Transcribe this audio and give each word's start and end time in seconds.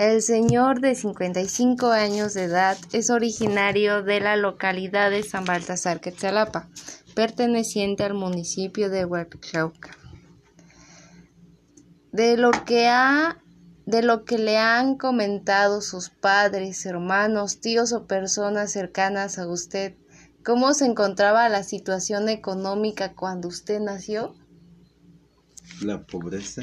El 0.00 0.22
señor 0.22 0.80
de 0.80 0.94
55 0.94 1.88
años 1.88 2.32
de 2.32 2.44
edad 2.44 2.78
es 2.90 3.10
originario 3.10 4.02
de 4.02 4.18
la 4.20 4.36
localidad 4.36 5.10
de 5.10 5.22
San 5.22 5.44
Baltasar 5.44 6.00
Quetzalapa, 6.00 6.70
perteneciente 7.14 8.04
al 8.04 8.14
municipio 8.14 8.88
de 8.88 9.04
Huachauca. 9.04 9.90
De 12.12 12.38
lo 12.38 12.50
que 12.64 12.88
ha 12.88 13.42
de 13.84 14.02
lo 14.02 14.24
que 14.24 14.38
le 14.38 14.56
han 14.56 14.96
comentado 14.96 15.82
sus 15.82 16.08
padres, 16.08 16.86
hermanos, 16.86 17.60
tíos 17.60 17.92
o 17.92 18.06
personas 18.06 18.72
cercanas 18.72 19.38
a 19.38 19.46
usted, 19.48 19.96
¿cómo 20.42 20.72
se 20.72 20.86
encontraba 20.86 21.46
la 21.50 21.62
situación 21.62 22.30
económica 22.30 23.12
cuando 23.12 23.48
usted 23.48 23.80
nació? 23.80 24.34
La 25.82 26.06
pobreza. 26.06 26.62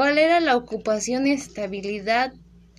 ¿Cuál 0.00 0.16
era 0.16 0.40
la 0.40 0.56
ocupación 0.56 1.26
y 1.26 1.32
estabilidad 1.32 2.32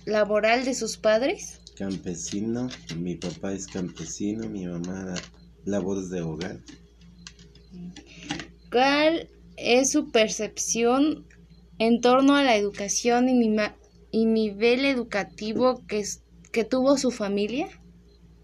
laboral 0.06 0.64
de 0.64 0.74
sus 0.74 0.96
padres? 0.96 1.60
Campesino, 1.78 2.68
mi 2.98 3.14
papá 3.14 3.52
es 3.52 3.68
campesino, 3.68 4.48
mi 4.48 4.66
mamá 4.66 5.14
labores 5.64 6.10
de 6.10 6.20
hogar. 6.20 6.58
¿Cuál 8.72 9.28
es 9.56 9.92
su 9.92 10.10
percepción 10.10 11.24
en 11.78 12.00
torno 12.00 12.34
a 12.34 12.42
la 12.42 12.56
educación 12.56 13.28
y, 13.28 14.24
nivel 14.26 14.84
educativo 14.84 15.86
que, 15.86 16.02
que 16.50 16.64
tuvo 16.64 16.98
su 16.98 17.12
familia? 17.12 17.68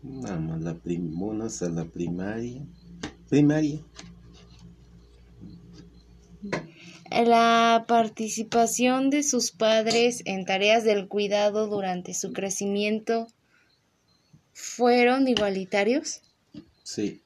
Vamos, 0.04 0.60
la 0.60 0.74
prim 0.74 1.12
a 1.40 1.68
la 1.68 1.84
primaria. 1.84 2.64
Primaria. 3.28 3.80
La 7.24 7.84
participación 7.88 9.10
de 9.10 9.24
sus 9.24 9.50
padres 9.50 10.22
en 10.24 10.44
tareas 10.44 10.84
del 10.84 11.08
cuidado 11.08 11.66
durante 11.66 12.14
su 12.14 12.32
crecimiento 12.32 13.26
fueron 14.52 15.26
igualitarios? 15.26 16.20
Sí. 16.84 17.20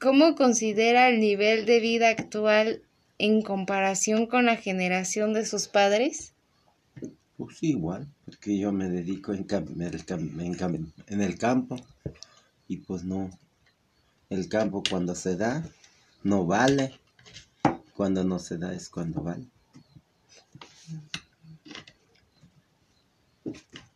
¿Cómo 0.00 0.34
considera 0.34 1.08
el 1.08 1.20
nivel 1.20 1.66
de 1.66 1.78
vida 1.78 2.08
actual 2.08 2.82
en 3.18 3.42
comparación 3.42 4.26
con 4.26 4.46
la 4.46 4.56
generación 4.56 5.34
de 5.34 5.46
sus 5.46 5.68
padres? 5.68 6.32
Pues 7.36 7.62
igual, 7.62 8.08
porque 8.24 8.58
yo 8.58 8.72
me 8.72 8.88
dedico 8.88 9.32
en, 9.32 9.46
en 11.06 11.20
el 11.22 11.38
campo 11.38 11.76
y 12.66 12.78
pues 12.78 13.04
no, 13.04 13.30
el 14.30 14.48
campo 14.48 14.82
cuando 14.90 15.14
se 15.14 15.36
da 15.36 15.64
no 16.24 16.46
vale, 16.46 16.98
cuando 17.94 18.24
no 18.24 18.40
se 18.40 18.58
da 18.58 18.74
es 18.74 18.88
cuando 18.88 19.22
vale. 19.22 19.46